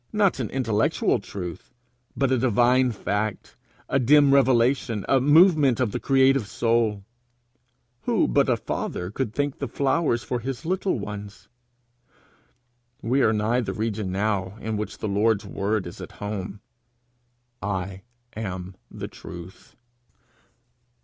[0.11, 1.69] not an intellectual truth,
[2.17, 3.55] but a divine fact,
[3.87, 7.05] a dim revelation, a movement of the creative soul!
[8.05, 11.49] Who but a father could think the flowers for his little ones?
[13.03, 16.61] We are nigh the region now in which the Lord's word is at home
[17.61, 18.01] 'I
[18.35, 19.75] am the truth.'